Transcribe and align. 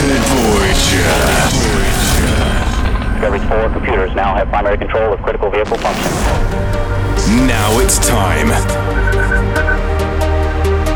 to 0.00 0.06
Voyager. 0.32 1.12
Discovery 3.12 3.40
4 3.48 3.68
computers 3.70 4.14
now 4.14 4.34
have 4.34 4.48
primary 4.48 4.78
control 4.78 5.12
of 5.12 5.20
critical 5.20 5.50
vehicle 5.50 5.76
function. 5.76 6.10
Now 7.46 7.78
it's 7.80 7.98
time 7.98 8.48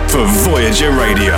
for 0.09 0.25
Voyager 0.49 0.91
Radio. 0.93 1.37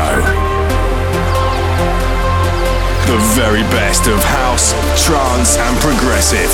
The 3.10 3.18
very 3.34 3.62
best 3.74 4.06
of 4.06 4.22
house, 4.22 4.72
trance, 5.04 5.56
and 5.58 5.76
progressive. 5.80 6.50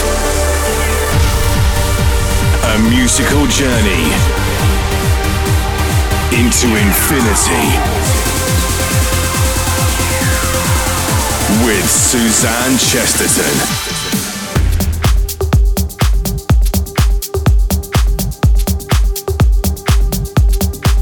A 2.72 2.78
musical 2.88 3.46
journey 3.52 4.08
into 6.32 6.72
infinity. 6.72 8.01
With 11.60 11.88
Suzanne 11.88 12.78
Chesterton. 12.78 14.22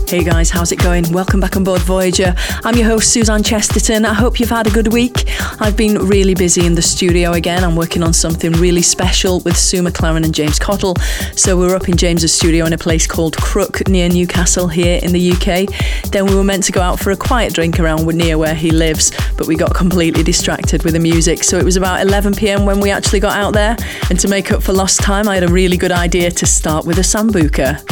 Hey 0.09 0.25
guys, 0.25 0.51
how's 0.51 0.73
it 0.73 0.83
going? 0.83 1.13
Welcome 1.13 1.39
back 1.39 1.57
on 1.57 1.63
board 1.63 1.83
Voyager. 1.83 2.35
I'm 2.65 2.75
your 2.75 2.87
host, 2.87 3.13
Suzanne 3.13 3.45
Chesterton. 3.45 4.05
I 4.05 4.13
hope 4.13 4.41
you've 4.41 4.51
had 4.51 4.67
a 4.67 4.71
good 4.71 4.93
week. 4.93 5.20
I've 5.61 5.77
been 5.77 6.07
really 6.07 6.35
busy 6.35 6.67
in 6.67 6.75
the 6.75 6.83
studio 6.83 7.33
again. 7.33 7.65
I'm 7.65 7.77
working 7.77 8.03
on 8.03 8.13
something 8.13 8.53
really 8.53 8.83
special 8.83 9.41
with 9.41 9.57
Sue 9.57 9.83
McLaren 9.83 10.25
and 10.25 10.35
James 10.35 10.59
Cottle. 10.59 10.97
So 11.37 11.57
we 11.57 11.67
were 11.67 11.77
up 11.77 11.89
in 11.89 11.97
James's 11.97 12.33
studio 12.33 12.65
in 12.67 12.73
a 12.73 12.79
place 12.79 13.07
called 13.07 13.37
Crook 13.37 13.89
near 13.89 14.09
Newcastle 14.09 14.69
here 14.69 15.01
in 15.03 15.13
the 15.13 15.33
UK. 15.33 16.11
Then 16.11 16.27
we 16.27 16.35
were 16.35 16.45
meant 16.45 16.65
to 16.65 16.73
go 16.73 16.81
out 16.81 16.99
for 16.99 17.11
a 17.11 17.17
quiet 17.17 17.55
drink 17.55 17.79
around 17.79 18.07
near 18.07 18.39
where 18.39 18.55
he 18.55 18.71
lives, 18.71 19.13
but 19.37 19.47
we 19.47 19.57
got 19.57 19.75
completely 19.75 20.23
distracted 20.23 20.83
with 20.83 20.95
the 20.95 21.01
music. 21.01 21.45
So 21.45 21.59
it 21.59 21.65
was 21.65 21.77
about 21.77 22.01
11 22.03 22.35
pm 22.35 22.65
when 22.65 22.81
we 22.81 22.91
actually 22.91 23.21
got 23.21 23.37
out 23.37 23.53
there. 23.53 23.77
And 24.09 24.19
to 24.21 24.29
make 24.29 24.53
up 24.53 24.63
for 24.63 24.73
lost 24.73 25.01
time, 25.01 25.29
I 25.29 25.35
had 25.35 25.45
a 25.45 25.53
really 25.53 25.77
good 25.77 25.93
idea 25.93 26.31
to 26.31 26.47
start 26.47 26.87
with 26.87 26.99
a 26.99 27.03
sambuca 27.03 27.85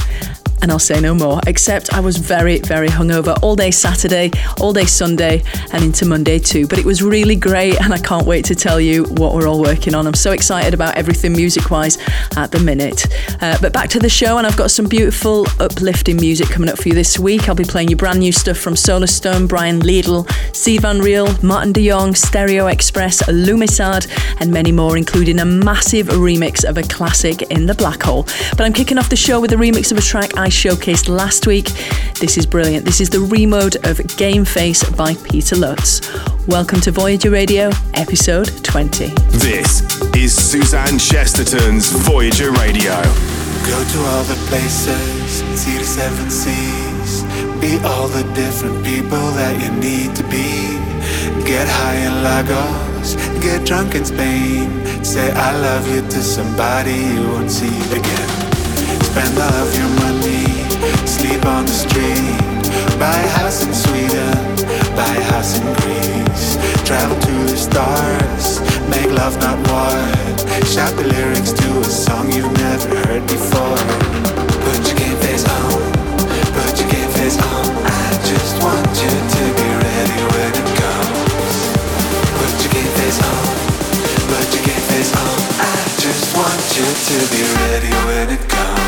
and 0.62 0.70
I'll 0.70 0.78
say 0.78 1.00
no 1.00 1.14
more, 1.14 1.40
except 1.46 1.92
I 1.94 2.00
was 2.00 2.16
very, 2.16 2.58
very 2.58 2.88
hungover 2.88 3.38
all 3.42 3.56
day 3.56 3.70
Saturday, 3.70 4.30
all 4.60 4.72
day 4.72 4.84
Sunday, 4.84 5.42
and 5.72 5.84
into 5.84 6.06
Monday 6.06 6.38
too. 6.38 6.66
But 6.66 6.78
it 6.78 6.84
was 6.84 7.02
really 7.02 7.36
great, 7.36 7.80
and 7.80 7.92
I 7.92 7.98
can't 7.98 8.26
wait 8.26 8.44
to 8.46 8.54
tell 8.54 8.80
you 8.80 9.04
what 9.04 9.34
we're 9.34 9.48
all 9.48 9.60
working 9.60 9.94
on. 9.94 10.06
I'm 10.06 10.14
so 10.14 10.32
excited 10.32 10.74
about 10.74 10.96
everything 10.96 11.32
music 11.32 11.70
wise 11.70 11.98
at 12.36 12.50
the 12.50 12.60
minute. 12.60 13.06
Uh, 13.40 13.58
but 13.60 13.72
back 13.72 13.88
to 13.90 13.98
the 13.98 14.08
show, 14.08 14.38
and 14.38 14.46
I've 14.46 14.56
got 14.56 14.70
some 14.70 14.86
beautiful, 14.86 15.46
uplifting 15.60 16.16
music 16.16 16.48
coming 16.48 16.68
up 16.68 16.78
for 16.78 16.88
you 16.88 16.94
this 16.94 17.18
week. 17.18 17.48
I'll 17.48 17.54
be 17.54 17.64
playing 17.64 17.88
you 17.88 17.96
brand 17.96 18.20
new 18.20 18.32
stuff 18.32 18.58
from 18.58 18.74
Solarstone, 18.74 19.48
Brian 19.48 19.80
Liedl, 19.80 20.28
Steve 20.54 20.82
Van 20.82 21.00
Riel, 21.00 21.28
Martin 21.42 21.72
de 21.72 21.88
Jong, 21.88 22.14
Stereo 22.14 22.66
Express, 22.66 23.22
Lumisade, 23.22 24.08
and 24.40 24.50
many 24.50 24.72
more, 24.72 24.96
including 24.96 25.38
a 25.38 25.44
massive 25.44 26.08
remix 26.08 26.64
of 26.64 26.78
a 26.78 26.82
classic 26.82 27.42
in 27.42 27.66
the 27.66 27.74
Black 27.74 28.02
Hole. 28.02 28.24
But 28.56 28.62
I'm 28.62 28.72
kicking 28.72 28.98
off 28.98 29.08
the 29.08 29.16
show 29.16 29.40
with 29.40 29.52
a 29.52 29.56
remix 29.56 29.92
of 29.92 29.98
a 29.98 30.02
track 30.02 30.36
I 30.36 30.47
I 30.48 30.50
showcased 30.50 31.10
last 31.10 31.46
week. 31.46 31.66
This 32.20 32.38
is 32.38 32.46
brilliant. 32.46 32.86
This 32.86 33.02
is 33.02 33.10
the 33.10 33.20
remode 33.20 33.76
of 33.84 33.98
Game 34.16 34.46
Face 34.46 34.82
by 34.82 35.12
Peter 35.16 35.54
Lutz. 35.54 36.00
Welcome 36.46 36.80
to 36.80 36.90
Voyager 36.90 37.28
Radio, 37.28 37.70
episode 37.92 38.48
20. 38.64 39.08
This 39.44 39.82
is 40.16 40.32
Suzanne 40.34 40.98
Chesterton's 40.98 41.90
Voyager 41.90 42.50
Radio. 42.52 42.96
Go 43.68 43.78
to 43.92 43.98
all 44.08 44.24
the 44.24 44.40
places, 44.48 45.44
see 45.60 45.76
the 45.76 45.84
seven 45.84 46.30
seas, 46.30 47.24
be 47.60 47.76
all 47.84 48.08
the 48.08 48.24
different 48.32 48.82
people 48.86 49.30
that 49.36 49.52
you 49.62 49.70
need 49.78 50.16
to 50.16 50.22
be. 50.32 50.48
Get 51.44 51.68
high 51.68 51.96
in 52.08 52.22
Lagos, 52.24 53.16
get 53.42 53.66
drunk 53.66 53.94
in 53.94 54.06
Spain, 54.06 55.04
say 55.04 55.30
I 55.30 55.54
love 55.60 55.86
you 55.94 56.00
to 56.00 56.22
somebody 56.22 56.94
you 56.94 57.28
won't 57.28 57.50
see 57.50 57.68
again. 57.94 58.27
Spend 59.08 59.38
all 59.38 59.56
of 59.64 59.72
your 59.74 59.88
money, 60.04 60.44
sleep 61.06 61.44
on 61.46 61.64
the 61.64 61.72
street. 61.72 62.36
Buy 63.00 63.16
a 63.16 63.28
house 63.40 63.64
in 63.64 63.72
Sweden, 63.72 64.36
buy 64.94 65.08
a 65.16 65.24
house 65.32 65.58
in 65.58 65.64
Greece. 65.80 66.58
Travel 66.84 67.16
to 67.16 67.34
the 67.48 67.56
stars, 67.56 68.60
make 68.92 69.10
love 69.10 69.34
not 69.40 69.56
war. 69.70 69.96
Shout 70.68 70.92
the 70.96 71.08
lyrics 71.08 71.52
to 71.52 71.68
a 71.80 71.84
song 71.84 72.30
you've 72.30 72.52
never 72.60 72.94
heard 73.08 73.24
before. 73.26 73.80
Put 74.66 74.80
your 74.86 74.98
game 75.00 75.18
face 75.24 75.46
on, 75.48 75.72
put 76.52 76.72
your 76.78 76.90
game 76.92 77.10
face 77.16 77.38
on. 77.40 77.64
I 77.88 78.04
just 78.28 78.60
want 78.62 78.92
you 79.02 79.08
to 79.08 79.44
be 79.56 79.68
ready 79.88 80.20
when 80.36 80.52
it 80.52 80.68
comes. 80.76 81.54
Put 82.36 82.54
your 82.60 82.72
game 82.76 82.92
face 83.00 83.20
on, 83.24 83.44
put 84.28 84.46
your 84.52 84.64
game 84.68 84.84
face 84.92 85.12
on. 85.16 85.36
I 85.64 85.76
just 85.96 86.24
want 86.36 86.60
you 86.76 86.86
to 87.08 87.16
be 87.32 87.40
ready 87.56 87.92
when 88.06 88.26
it 88.36 88.44
comes. 88.52 88.87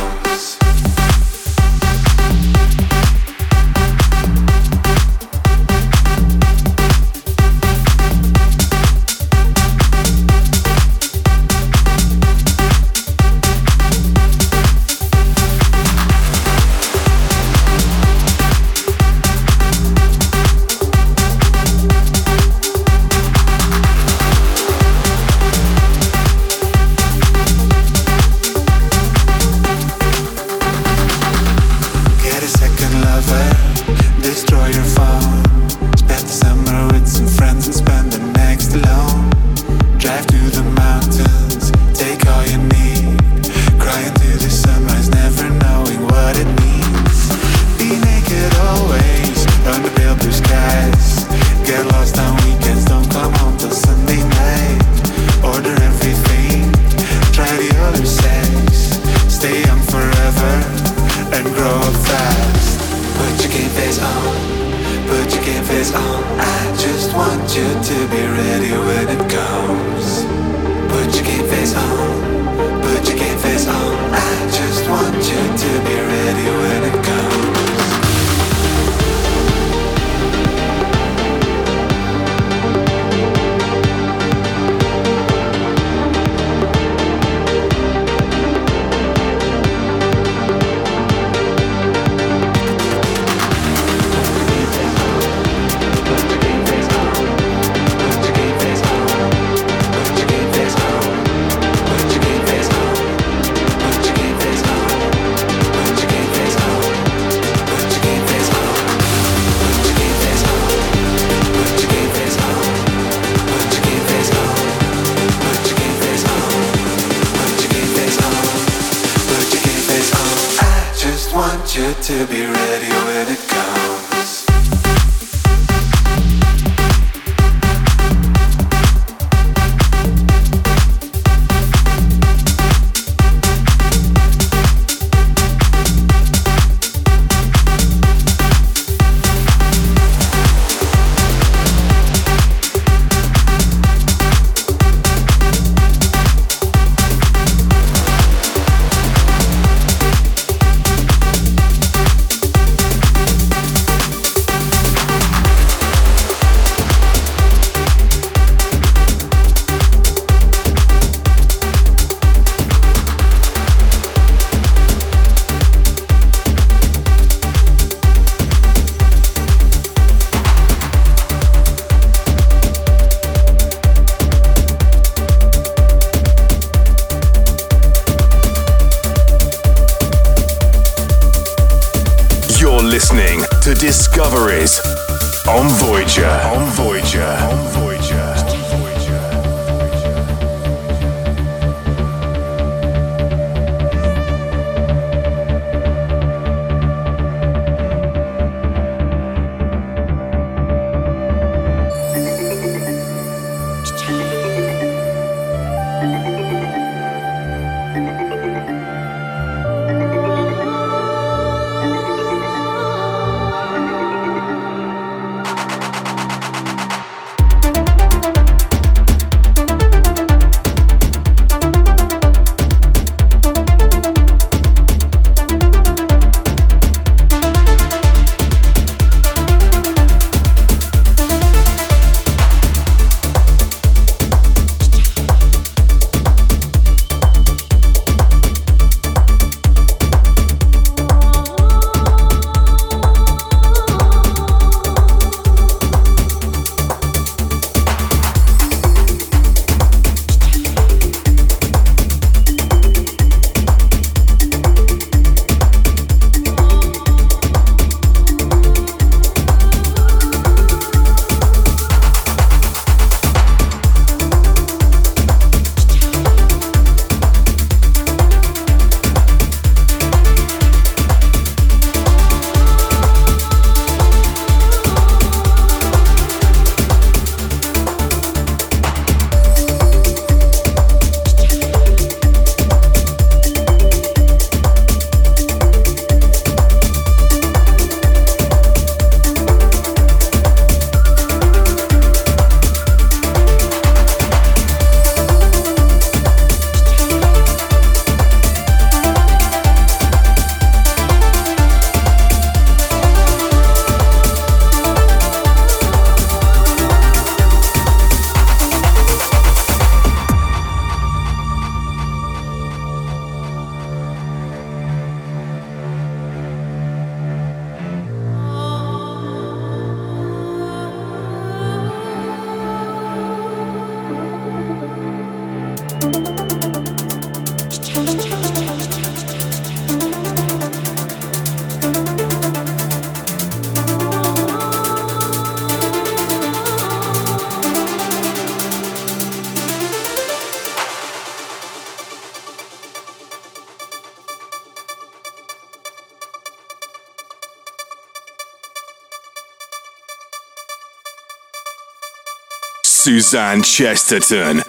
Suzanne 353.20 353.62
Chesterton 353.62 354.62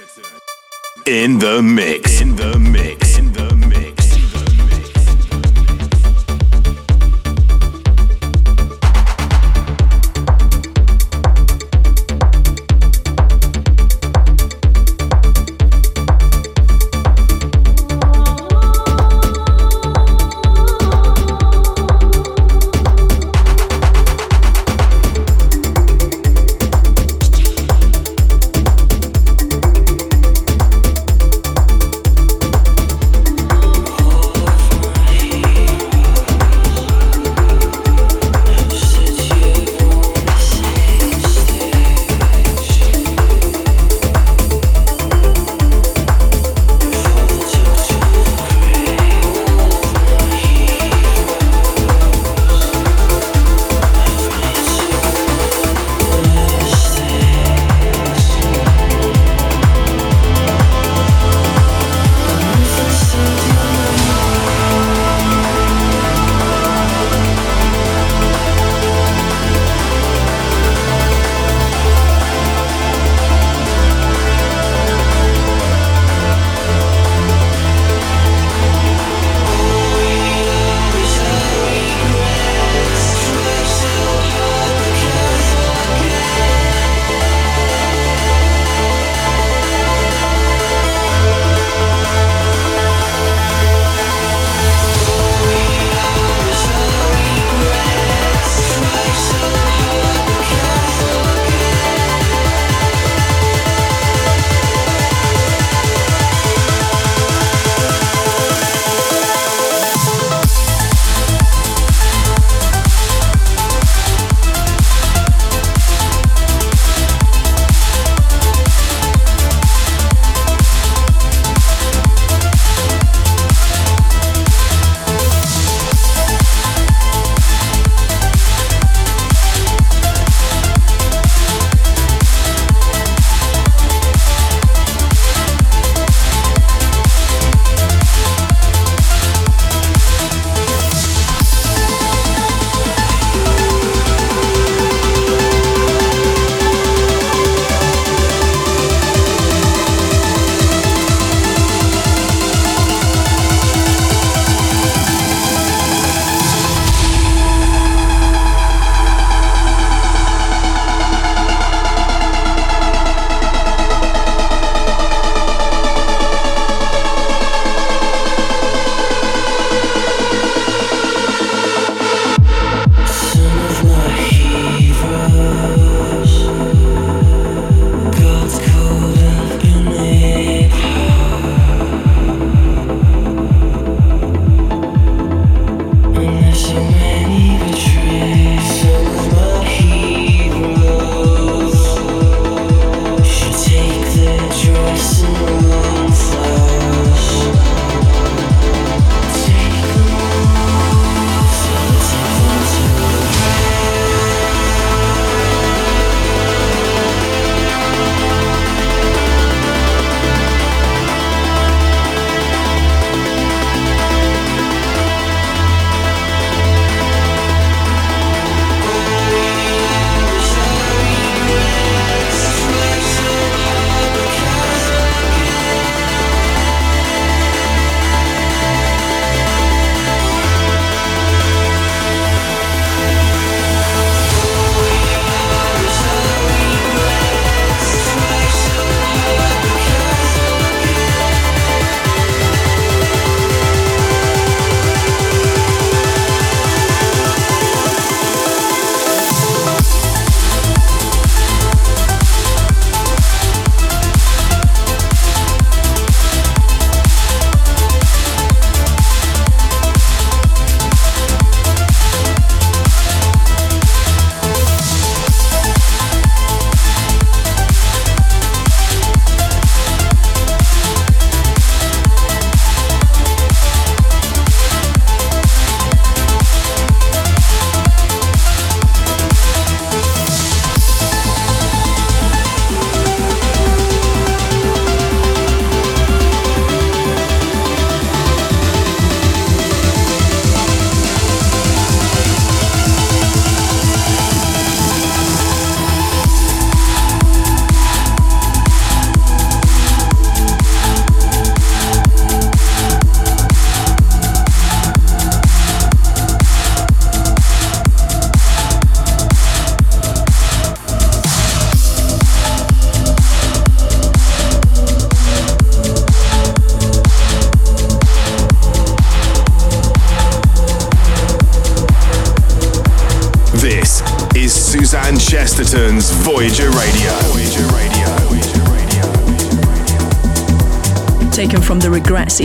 in 1.06 1.40
the 1.40 1.62
mix. 1.62 2.01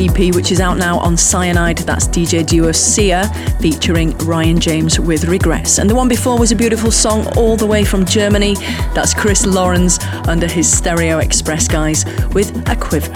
EP, 0.08 0.34
which 0.34 0.52
is 0.52 0.60
out 0.60 0.78
now 0.78 0.98
on 0.98 1.16
Cyanide. 1.16 1.78
That's 1.78 2.08
DJ 2.08 2.46
duo 2.46 2.72
Sia 2.72 3.28
featuring 3.60 4.16
Ryan 4.18 4.58
James 4.58 4.98
with 5.00 5.24
Regress. 5.24 5.78
And 5.78 5.88
the 5.88 5.94
one 5.94 6.08
before 6.08 6.38
was 6.38 6.52
a 6.52 6.56
beautiful 6.56 6.90
song 6.90 7.26
all 7.36 7.56
the 7.56 7.66
way 7.66 7.84
from 7.84 8.04
Germany. 8.04 8.54
That's 8.94 9.14
Chris 9.14 9.46
Lawrence 9.46 10.02
under 10.28 10.46
his 10.46 10.70
Stereo 10.70 11.18
Express 11.18 11.68
guys 11.68 12.04
with 12.32 12.68
A 12.68 12.76
Quiver. 12.76 13.12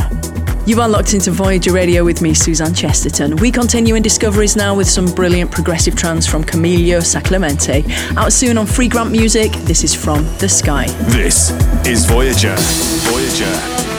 You 0.66 0.80
are 0.80 0.88
locked 0.88 1.14
into 1.14 1.30
Voyager 1.30 1.72
Radio 1.72 2.04
with 2.04 2.22
me, 2.22 2.34
Suzanne 2.34 2.74
Chesterton. 2.74 3.36
We 3.36 3.50
continue 3.50 3.94
in 3.94 4.02
discoveries 4.02 4.56
now 4.56 4.74
with 4.76 4.88
some 4.88 5.06
brilliant 5.06 5.50
progressive 5.50 5.96
trance 5.96 6.26
from 6.26 6.44
Camilo 6.44 7.00
Sanclemente. 7.02 7.84
Out 8.16 8.32
soon 8.32 8.58
on 8.58 8.66
Free 8.66 8.88
Grant 8.88 9.10
Music, 9.10 9.52
this 9.64 9.82
is 9.82 9.94
From 9.94 10.24
the 10.38 10.48
Sky. 10.48 10.86
This 11.08 11.50
is 11.86 12.04
Voyager. 12.06 12.54
Voyager. 12.56 13.89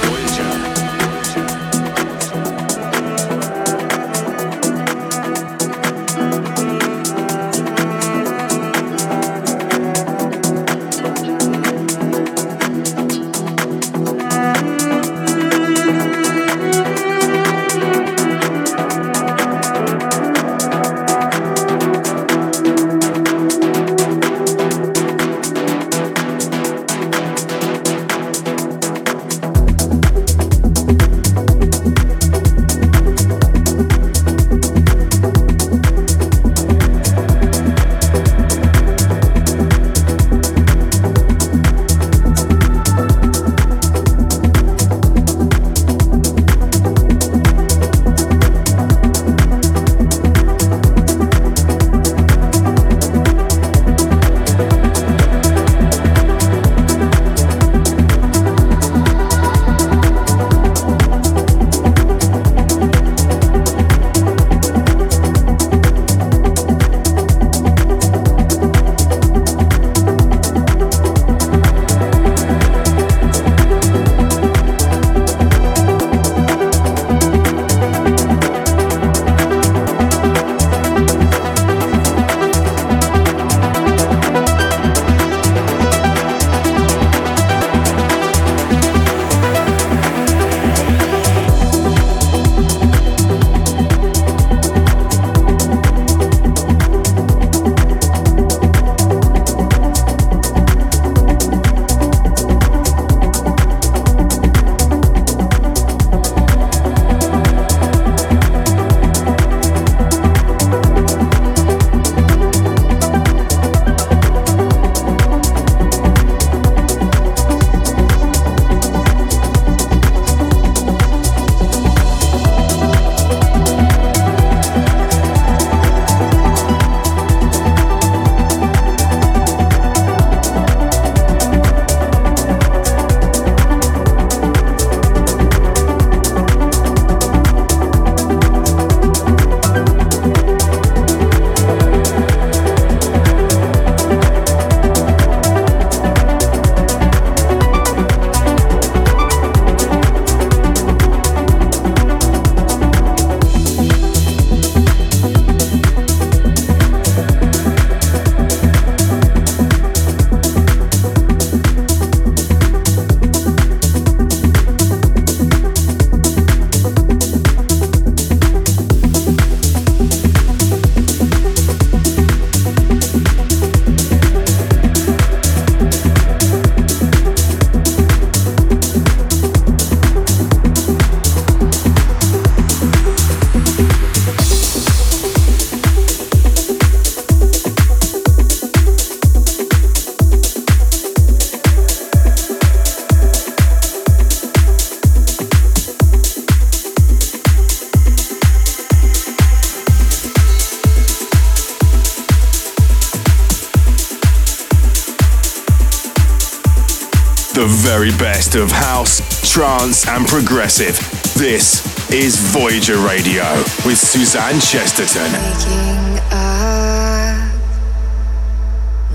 Trance, 209.92 210.08
and 210.08 210.28
progressive. 210.28 210.98
This 211.36 211.84
is 212.12 212.38
Voyager 212.38 212.98
Radio 212.98 213.44
with 213.86 213.98
Suzanne 213.98 214.60
Chesterton. 214.60 215.32
Waking 215.34 216.20
up, 216.32 217.52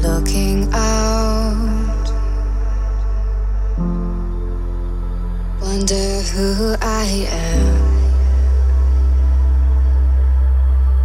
looking 0.02 0.68
out, 0.72 2.10
wonder 5.60 6.20
who 6.34 6.74
I 6.80 7.26
am. 7.30 7.76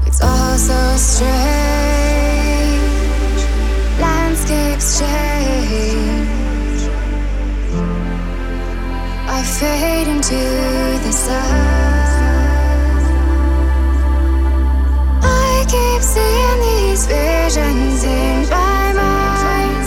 It's 0.05 0.21
all 0.21 0.57
so 0.57 0.97
strange, 0.97 1.31
landscapes 3.99 4.99
change. 4.99 5.30
I 9.41 9.43
fade 9.43 10.07
into 10.07 10.35
the 11.03 11.11
sun. 11.11 11.41
I 15.23 15.65
keep 15.65 16.01
seeing 16.03 16.59
these 16.61 17.07
visions 17.07 18.03
in 18.03 18.47
my 18.51 18.93
mind. 18.93 19.85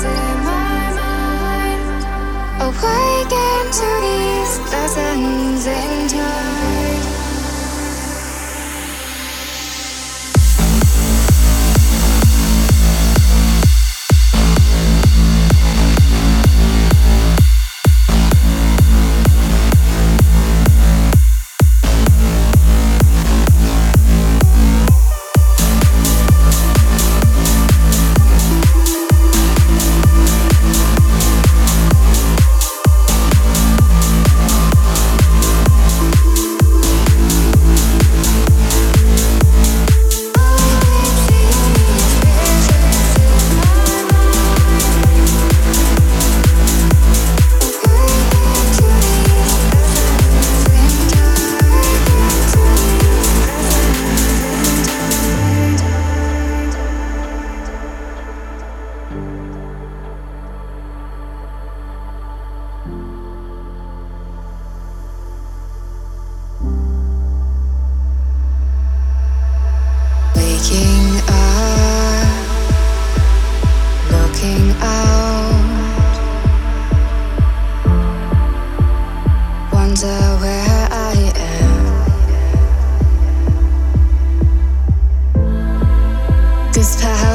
Awaken 2.67 3.71
to 3.79 3.89
these 4.03 4.59
lessons 4.73 5.67
in 5.69 6.09
time. 6.09 6.44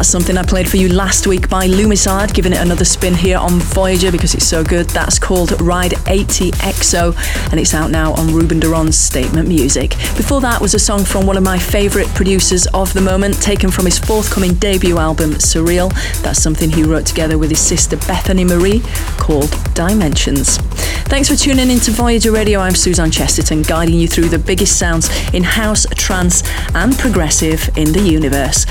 That's 0.00 0.08
something 0.08 0.38
I 0.38 0.42
played 0.44 0.66
for 0.66 0.78
you 0.78 0.88
last 0.88 1.26
week 1.26 1.50
by 1.50 1.68
Lumisade, 1.68 2.32
giving 2.32 2.54
it 2.54 2.58
another 2.58 2.86
spin 2.86 3.12
here 3.12 3.36
on 3.36 3.58
Voyager 3.58 4.10
because 4.10 4.32
it's 4.32 4.46
so 4.46 4.64
good. 4.64 4.88
That's 4.88 5.18
called 5.18 5.60
Ride 5.60 5.92
80 6.08 6.52
EXO 6.52 7.14
and 7.50 7.60
it's 7.60 7.74
out 7.74 7.90
now 7.90 8.14
on 8.14 8.32
Ruben 8.32 8.60
de 8.60 8.66
Ronde's 8.66 8.98
Statement 8.98 9.46
Music. 9.46 9.90
Before 10.16 10.40
that 10.40 10.58
was 10.58 10.72
a 10.72 10.78
song 10.78 11.04
from 11.04 11.26
one 11.26 11.36
of 11.36 11.42
my 11.42 11.58
favourite 11.58 12.08
producers 12.14 12.66
of 12.68 12.94
the 12.94 13.02
moment, 13.02 13.42
taken 13.42 13.70
from 13.70 13.84
his 13.84 13.98
forthcoming 13.98 14.54
debut 14.54 14.96
album, 14.96 15.32
Surreal. 15.32 15.92
That's 16.22 16.42
something 16.42 16.70
he 16.70 16.82
wrote 16.82 17.04
together 17.04 17.36
with 17.36 17.50
his 17.50 17.60
sister 17.60 17.98
Bethany 17.98 18.46
Marie 18.46 18.80
called 19.18 19.54
Dimensions. 19.74 20.69
Thanks 21.10 21.28
for 21.28 21.34
tuning 21.34 21.70
in 21.70 21.80
to 21.80 21.90
Voyager 21.90 22.30
Radio. 22.30 22.60
I'm 22.60 22.76
Suzanne 22.76 23.10
Chesterton, 23.10 23.62
guiding 23.62 23.96
you 23.96 24.06
through 24.06 24.28
the 24.28 24.38
biggest 24.38 24.78
sounds 24.78 25.10
in 25.34 25.42
house, 25.42 25.84
trance, 25.96 26.44
and 26.72 26.96
progressive 26.96 27.68
in 27.76 27.92
the 27.92 28.00
universe. 28.00 28.64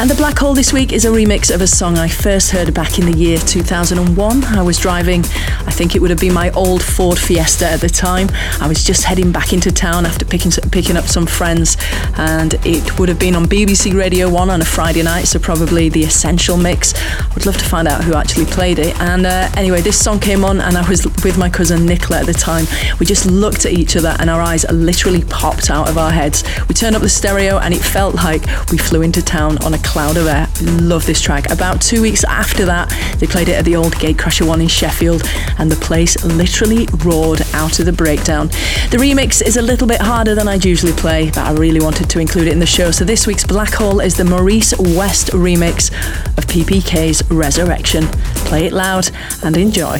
And 0.00 0.08
the 0.08 0.14
Black 0.14 0.38
Hole 0.38 0.54
this 0.54 0.72
week 0.72 0.90
is 0.90 1.04
a 1.04 1.10
remix 1.10 1.54
of 1.54 1.60
a 1.60 1.66
song 1.66 1.98
I 1.98 2.08
first 2.08 2.50
heard 2.50 2.72
back 2.72 2.98
in 2.98 3.04
the 3.04 3.16
year 3.16 3.36
2001. 3.36 4.44
I 4.44 4.62
was 4.62 4.78
driving, 4.78 5.20
I 5.20 5.70
think 5.70 5.94
it 5.94 6.00
would 6.00 6.08
have 6.08 6.18
been 6.18 6.32
my 6.32 6.48
old 6.52 6.82
Ford 6.82 7.18
Fiesta 7.18 7.68
at 7.68 7.82
the 7.82 7.90
time. 7.90 8.28
I 8.58 8.66
was 8.66 8.82
just 8.82 9.04
heading 9.04 9.30
back 9.30 9.52
into 9.52 9.70
town 9.70 10.06
after 10.06 10.24
picking, 10.24 10.50
picking 10.70 10.96
up 10.96 11.04
some 11.04 11.26
friends, 11.26 11.76
and 12.16 12.54
it 12.64 12.98
would 12.98 13.10
have 13.10 13.18
been 13.18 13.36
on 13.36 13.44
BBC 13.44 13.94
Radio 13.94 14.30
1 14.30 14.48
on 14.48 14.62
a 14.62 14.64
Friday 14.64 15.02
night, 15.02 15.24
so 15.24 15.38
probably 15.38 15.90
the 15.90 16.04
Essential 16.04 16.56
Mix. 16.56 16.94
I 16.94 17.34
would 17.34 17.44
love 17.44 17.58
to 17.58 17.64
find 17.66 17.86
out 17.86 18.02
who 18.02 18.14
actually 18.14 18.46
played 18.46 18.78
it. 18.78 18.98
And 18.98 19.26
uh, 19.26 19.50
anyway, 19.58 19.82
this 19.82 20.02
song 20.02 20.20
came 20.20 20.42
on, 20.42 20.58
and 20.62 20.78
I 20.78 20.88
was 20.88 21.04
with 21.22 21.36
my 21.36 21.50
cousin 21.50 21.81
Nicola 21.86 22.20
at 22.20 22.26
the 22.26 22.32
time. 22.32 22.66
We 22.98 23.06
just 23.06 23.26
looked 23.26 23.64
at 23.66 23.72
each 23.72 23.96
other, 23.96 24.16
and 24.18 24.28
our 24.28 24.40
eyes 24.40 24.64
literally 24.70 25.22
popped 25.24 25.70
out 25.70 25.88
of 25.88 25.98
our 25.98 26.10
heads. 26.10 26.44
We 26.68 26.74
turned 26.74 26.96
up 26.96 27.02
the 27.02 27.08
stereo, 27.08 27.58
and 27.58 27.74
it 27.74 27.82
felt 27.82 28.14
like 28.14 28.44
we 28.70 28.78
flew 28.78 29.02
into 29.02 29.22
town 29.22 29.58
on 29.64 29.74
a 29.74 29.78
cloud 29.78 30.16
of 30.16 30.26
air. 30.26 30.48
Love 30.80 31.06
this 31.06 31.20
track. 31.20 31.50
About 31.50 31.80
two 31.80 32.02
weeks 32.02 32.24
after 32.24 32.64
that, 32.66 32.90
they 33.18 33.26
played 33.26 33.48
it 33.48 33.54
at 33.54 33.64
the 33.64 33.76
old 33.76 33.94
Gatecrasher 33.94 34.46
one 34.46 34.60
in 34.60 34.68
Sheffield, 34.68 35.22
and 35.58 35.70
the 35.70 35.76
place 35.76 36.22
literally 36.24 36.88
roared 37.04 37.42
out 37.54 37.78
of 37.78 37.86
the 37.86 37.92
breakdown. 37.92 38.48
The 38.90 38.98
remix 38.98 39.42
is 39.42 39.56
a 39.56 39.62
little 39.62 39.86
bit 39.86 40.00
harder 40.00 40.34
than 40.34 40.48
I'd 40.48 40.64
usually 40.64 40.92
play, 40.92 41.26
but 41.26 41.38
I 41.38 41.52
really 41.52 41.80
wanted 41.80 42.08
to 42.10 42.18
include 42.18 42.48
it 42.48 42.52
in 42.52 42.58
the 42.58 42.66
show. 42.66 42.90
So 42.90 43.04
this 43.04 43.26
week's 43.26 43.44
Black 43.44 43.72
Hole 43.74 44.00
is 44.00 44.16
the 44.16 44.24
Maurice 44.24 44.76
West 44.78 45.28
remix 45.28 45.92
of 46.38 46.46
PPK's 46.46 47.22
Resurrection. 47.30 48.06
Play 48.46 48.66
it 48.66 48.72
loud 48.72 49.10
and 49.42 49.56
enjoy. 49.56 49.98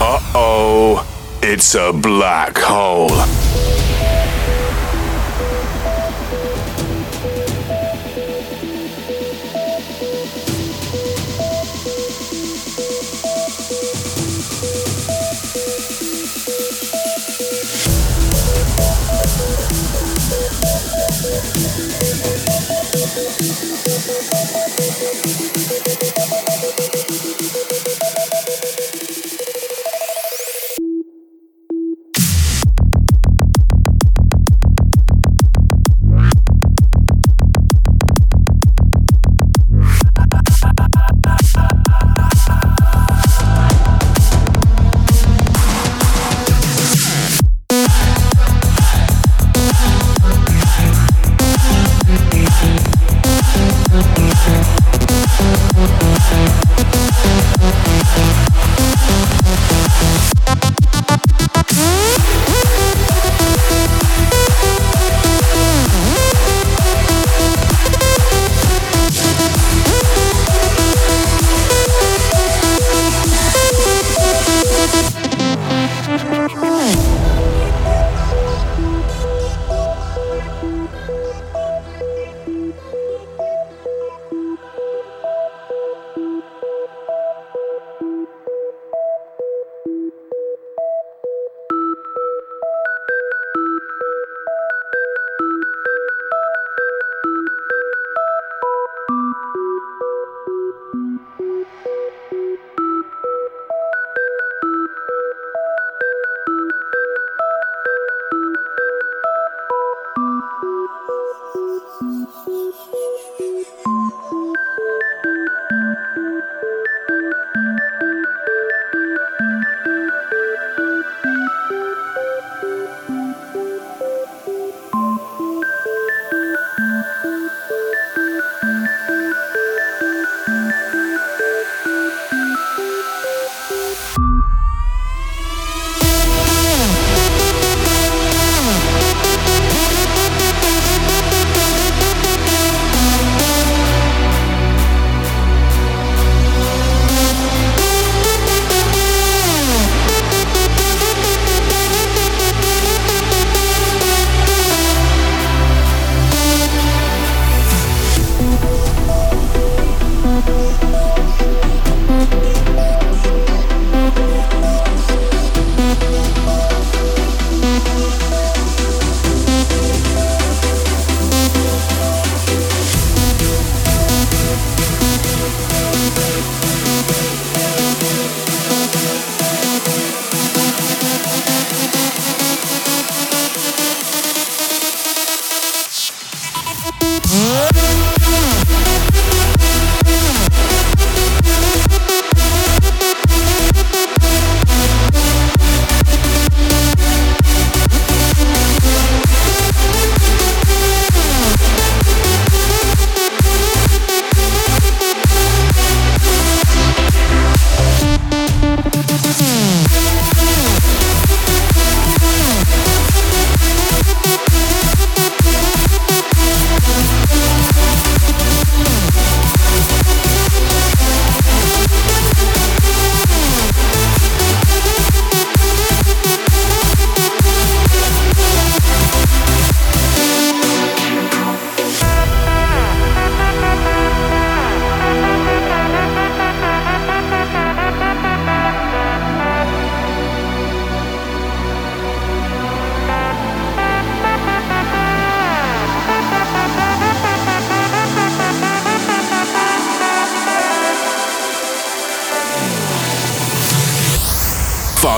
Uh 0.00 0.20
oh, 0.34 1.38
it's 1.42 1.74
a 1.74 1.92
black 1.92 2.56
hole. 2.56 3.08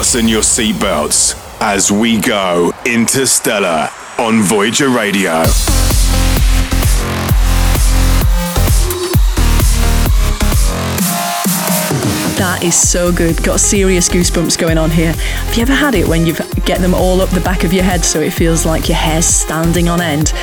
Fasten 0.00 0.26
your 0.26 0.40
seatbelts 0.40 1.36
as 1.60 1.92
we 1.92 2.18
go 2.18 2.72
interstellar 2.86 3.86
on 4.18 4.40
Voyager 4.40 4.88
Radio. 4.88 5.44
Is 12.62 12.74
so 12.74 13.10
good. 13.10 13.42
Got 13.42 13.58
serious 13.58 14.06
goosebumps 14.06 14.58
going 14.58 14.76
on 14.76 14.90
here. 14.90 15.12
Have 15.14 15.56
you 15.56 15.62
ever 15.62 15.72
had 15.72 15.94
it 15.94 16.06
when 16.06 16.26
you 16.26 16.34
get 16.66 16.80
them 16.80 16.92
all 16.92 17.22
up 17.22 17.30
the 17.30 17.40
back 17.40 17.64
of 17.64 17.72
your 17.72 17.84
head 17.84 18.04
so 18.04 18.20
it 18.20 18.34
feels 18.34 18.66
like 18.66 18.86
your 18.86 18.98
hair's 18.98 19.24
standing 19.24 19.88
on 19.88 20.02
end? 20.02 20.34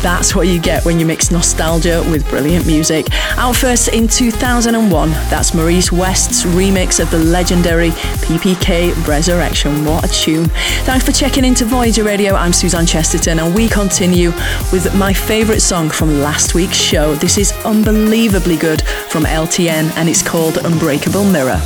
That's 0.00 0.34
what 0.34 0.48
you 0.48 0.58
get 0.58 0.86
when 0.86 0.98
you 0.98 1.04
mix 1.04 1.30
nostalgia 1.30 2.02
with 2.10 2.26
brilliant 2.30 2.66
music. 2.66 3.08
Out 3.36 3.56
first 3.56 3.88
in 3.88 4.08
2001, 4.08 5.10
that's 5.28 5.52
Maurice 5.52 5.92
West's 5.92 6.44
remix 6.44 6.98
of 6.98 7.10
the 7.10 7.18
legendary 7.18 7.90
PPK 7.90 9.06
Resurrection. 9.06 9.84
What 9.84 10.02
a 10.04 10.08
tune. 10.08 10.46
Thanks 10.86 11.04
for 11.04 11.12
checking 11.12 11.44
into 11.44 11.66
Voyager 11.66 12.04
Radio. 12.04 12.34
I'm 12.34 12.54
Suzanne 12.54 12.86
Chesterton, 12.86 13.38
and 13.38 13.54
we 13.54 13.68
continue 13.68 14.30
with 14.72 14.94
my 14.96 15.12
favourite 15.12 15.60
song 15.60 15.90
from 15.90 16.20
last 16.20 16.54
week's 16.54 16.78
show. 16.78 17.14
This 17.16 17.36
is 17.36 17.52
unbelievably 17.66 18.56
good 18.56 18.80
from 19.10 19.24
LTN, 19.24 19.94
and 19.96 20.08
it's 20.08 20.26
called 20.26 20.56
Unbreakable 20.56 21.24
Mirror. 21.24 21.65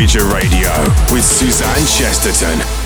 Radio 0.00 0.72
with 1.12 1.22
Suzanne 1.22 1.86
Chesterton. 1.86 2.79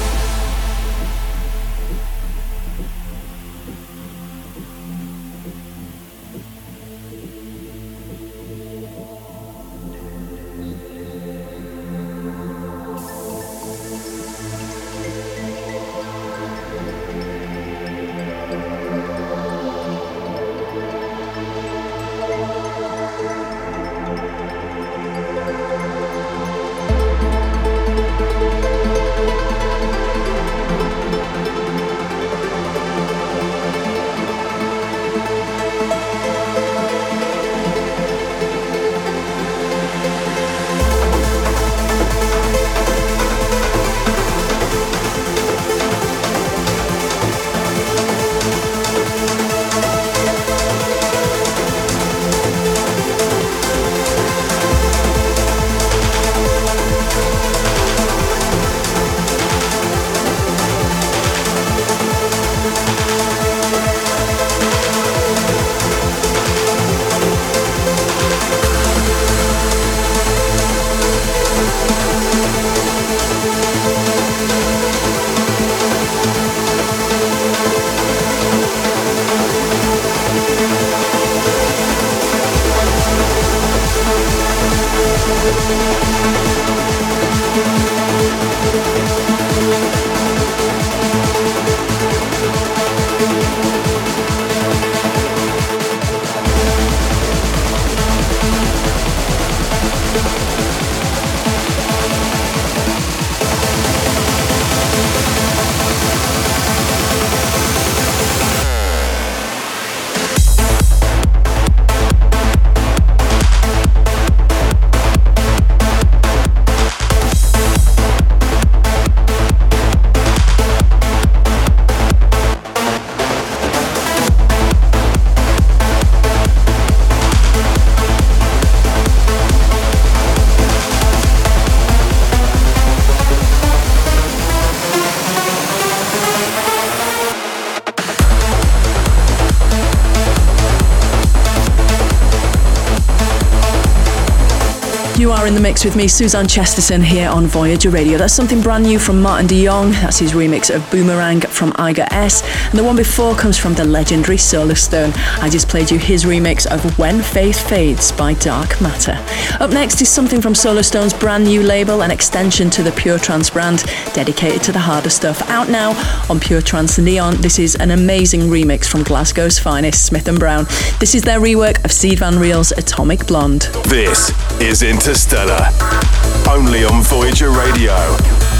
In 145.57 145.62
the 145.62 145.68
mix 145.68 145.84
with 145.84 145.94
me, 145.94 146.09
Suzanne 146.09 146.48
Chesterton, 146.48 147.00
here 147.00 147.28
on 147.28 147.46
Voyager 147.46 147.90
Radio. 147.90 148.18
That's 148.18 148.34
something 148.34 148.61
brand 148.61 148.82
new 148.82 148.98
from 148.98 149.22
Martin 149.22 149.46
de 149.46 149.64
Jong. 149.64 149.92
That's 149.92 150.18
his 150.18 150.32
remix 150.32 150.74
of 150.74 150.88
Boomerang 150.90 151.42
from 151.42 151.70
Iga 151.74 152.09
S. 152.11 152.42
And 152.70 152.78
the 152.78 152.82
one 152.82 152.96
before 152.96 153.36
comes 153.36 153.57
from 153.57 153.74
the 153.74 153.84
legendary 153.84 154.36
Solarstone. 154.36 155.12
I 155.40 155.48
just 155.48 155.68
played 155.68 155.92
you 155.92 155.98
his 155.98 156.24
remix 156.24 156.66
of 156.66 156.98
When 156.98 157.22
Faith 157.22 157.68
Fades 157.68 158.11
by 158.11 158.34
Dark 158.34 158.80
Matter. 158.80 159.16
Up 159.61 159.70
next 159.70 160.00
is 160.00 160.09
something 160.09 160.40
from 160.40 160.55
Solarstone's 160.55 161.12
brand 161.12 161.44
new 161.44 161.62
label, 161.62 162.02
an 162.02 162.11
extension 162.11 162.68
to 162.70 162.82
the 162.82 162.92
Pure 162.92 163.20
Trance 163.20 163.50
brand, 163.50 163.84
dedicated 164.12 164.62
to 164.64 164.72
the 164.72 164.80
harder 164.80 165.11
stuff. 165.11 165.48
Out 165.50 165.68
now 165.68 165.90
on 166.28 166.40
Pure 166.40 166.62
Trance 166.62 166.98
Neon. 166.98 167.36
This 167.36 167.61
is 167.61 167.76
an 167.76 167.92
amazing 167.92 168.42
remix 168.42 168.86
from 168.86 169.05
Glasgow's 169.05 169.59
finest, 169.59 170.07
Smith 170.07 170.26
and 170.26 170.38
Brown. 170.38 170.64
This 170.98 171.14
is 171.14 171.22
their 171.22 171.38
rework 171.38 171.84
of 171.84 171.92
Sied 171.92 172.18
van 172.18 172.38
Riel's 172.38 172.72
Atomic 172.72 173.26
Blonde. 173.26 173.68
This 173.84 174.32
is 174.61 174.82
Interstellar. 174.82 175.43
Interstellar. 175.45 176.49
Only 176.49 176.84
on 176.84 177.03
Voyager 177.03 177.51
Radio 177.51 177.95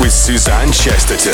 with 0.01 0.13
Suzanne 0.13 0.71
Chesterton. 0.73 1.33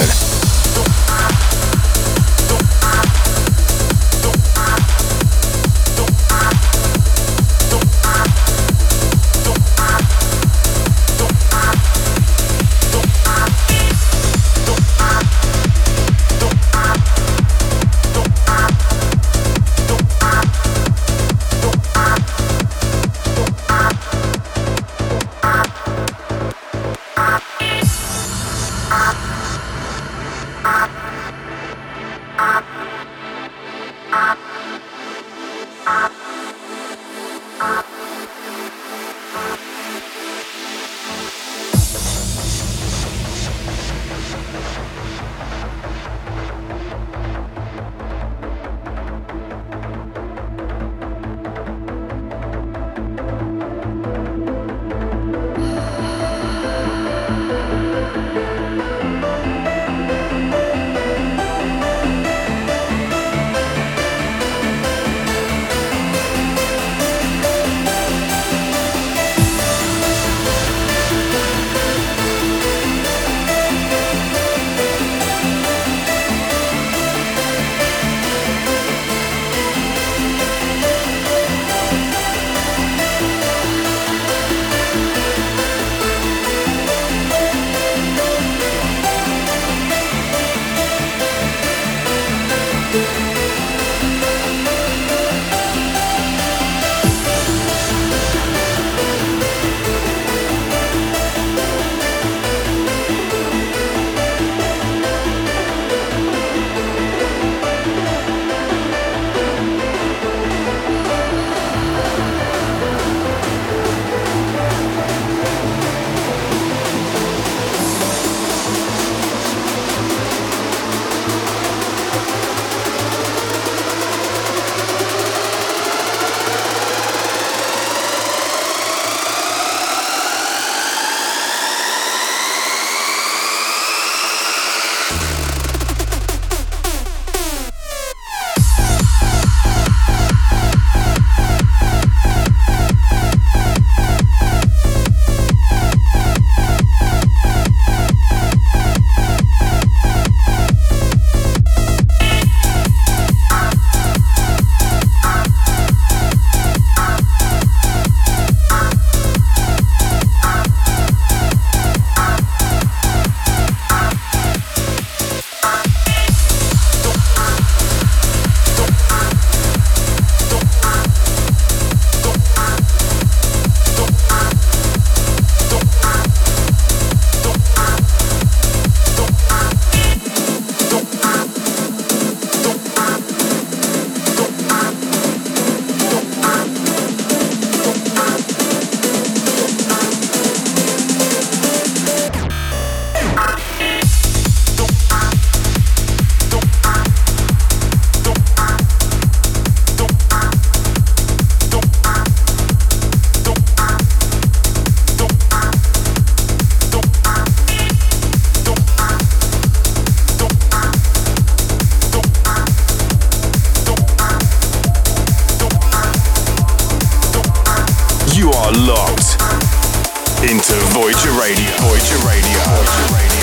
To 220.62 220.74
Voyager 220.92 221.30
Radio. 221.40 221.70
Voyager 221.78 222.18
Radio. 222.26 222.60
Voyager 222.64 223.14
Radio. 223.14 223.39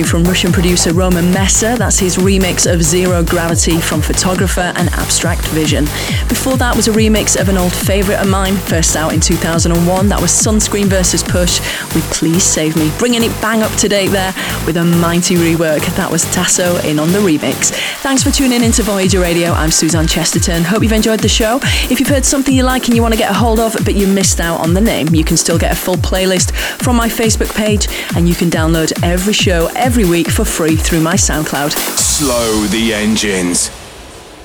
New 0.00 0.06
from 0.06 0.24
Russian 0.24 0.50
producer 0.50 0.94
Roman 0.94 1.30
Messer. 1.30 1.76
That's 1.76 1.98
his 1.98 2.16
remix 2.16 2.72
of 2.72 2.82
Zero 2.82 3.22
Gravity 3.22 3.80
from 3.80 4.00
Photographer 4.00 4.72
and 4.76 4.88
Abstract 4.94 5.46
Vision. 5.48 5.84
Before 6.28 6.56
that 6.56 6.74
was 6.74 6.88
a 6.88 6.90
remix 6.90 7.38
of 7.38 7.50
an 7.50 7.58
old 7.58 7.72
favourite 7.72 8.18
of 8.18 8.28
mine, 8.28 8.56
first 8.56 8.96
out 8.96 9.12
in 9.12 9.20
2001. 9.20 10.08
That 10.08 10.20
was 10.20 10.30
Sunscreem 10.30 10.86
versus 10.86 11.22
Push 11.22 11.60
with 11.94 12.04
Please 12.12 12.42
Save 12.42 12.76
Me, 12.76 12.90
bringing 12.98 13.22
it 13.22 13.30
bang 13.42 13.62
up 13.62 13.72
to 13.78 13.88
date 13.88 14.08
there 14.08 14.32
with 14.64 14.78
a 14.78 14.84
mighty 14.84 15.34
rework. 15.34 15.84
That 15.96 16.10
was 16.10 16.24
Tasso 16.32 16.76
in 16.88 16.98
on 16.98 17.12
the 17.12 17.18
remix. 17.18 17.70
Thanks 18.00 18.22
for 18.22 18.30
tuning 18.30 18.62
in 18.62 18.72
to 18.72 18.82
Voyager 18.82 19.20
Radio. 19.20 19.50
I'm 19.50 19.70
Suzanne 19.70 20.06
Chesterton. 20.06 20.64
Hope 20.64 20.82
you've 20.82 20.92
enjoyed 20.92 21.20
the 21.20 21.28
show. 21.28 21.60
If 21.90 22.00
you've 22.00 22.08
heard 22.08 22.24
something 22.24 22.54
you 22.54 22.62
like 22.62 22.86
and 22.86 22.96
you 22.96 23.02
want 23.02 23.12
to 23.12 23.18
get 23.18 23.30
a 23.30 23.34
hold 23.34 23.60
of, 23.60 23.76
but 23.84 23.94
you 23.94 24.06
missed 24.06 24.40
out 24.40 24.60
on 24.60 24.72
the 24.72 24.80
name, 24.80 25.08
you 25.14 25.24
can 25.24 25.36
still 25.36 25.58
get 25.58 25.72
a 25.72 25.76
full 25.76 25.96
playlist 25.96 26.52
from 26.82 26.96
my 26.96 27.08
Facebook 27.08 27.54
page 27.54 27.86
and 28.16 28.26
you 28.26 28.34
can 28.34 28.48
download 28.48 28.92
every 29.02 29.34
show 29.34 29.50
show 29.50 29.66
every 29.90 30.04
week 30.04 30.30
for 30.30 30.44
free 30.44 30.76
through 30.76 31.00
my 31.00 31.14
SoundCloud. 31.14 31.72
Slow 31.98 32.64
the 32.66 32.94
engines. 32.94 33.72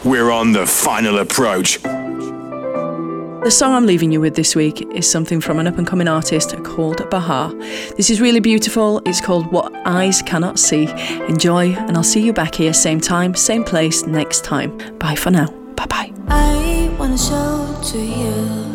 We're 0.03 0.31
on 0.31 0.53
the 0.53 0.65
final 0.65 1.19
approach. 1.19 1.79
The 1.83 3.51
song 3.51 3.75
I'm 3.75 3.85
leaving 3.85 4.11
you 4.11 4.19
with 4.19 4.35
this 4.35 4.55
week 4.55 4.81
is 4.95 5.07
something 5.07 5.39
from 5.39 5.59
an 5.59 5.67
up 5.67 5.77
and 5.77 5.85
coming 5.85 6.07
artist 6.07 6.55
called 6.63 7.07
Bahar. 7.11 7.53
This 7.95 8.09
is 8.09 8.19
really 8.19 8.39
beautiful. 8.39 9.03
It's 9.05 9.21
called 9.21 9.51
What 9.51 9.71
Eyes 9.85 10.23
Cannot 10.23 10.57
See. 10.57 10.87
Enjoy, 11.29 11.73
and 11.73 11.95
I'll 11.95 12.03
see 12.03 12.25
you 12.25 12.33
back 12.33 12.55
here, 12.55 12.73
same 12.73 12.99
time, 12.99 13.35
same 13.35 13.63
place, 13.63 14.07
next 14.07 14.43
time. 14.43 14.75
Bye 14.97 15.13
for 15.13 15.29
now. 15.29 15.51
Bye 15.75 15.85
bye. 15.85 16.11
I 16.27 16.91
want 16.97 17.19
to 17.19 17.23
show 17.23 17.81
to 17.91 17.99
you 17.99 18.65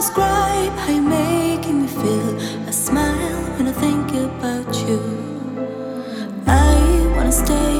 describe 0.00 0.72
how 0.78 0.90
you're 0.90 1.02
making 1.02 1.82
me 1.82 1.86
feel. 1.86 2.32
I 2.66 2.70
smile 2.70 3.42
when 3.56 3.66
I 3.68 3.72
think 3.84 4.08
about 4.28 4.74
you. 4.88 4.98
I 6.46 6.74
wanna 7.14 7.30
stay 7.30 7.79